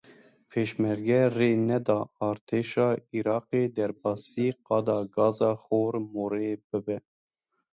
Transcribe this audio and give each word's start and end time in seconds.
Pêşmerge 0.49 1.21
rê 1.37 1.49
neda 1.67 1.99
artêşa 2.29 2.89
Iraqê 3.19 3.63
derbasî 3.77 4.47
qada 4.67 4.99
gaza 5.15 5.51
Xor 5.65 5.93
Morê 6.13 6.53
bibe. 6.67 6.97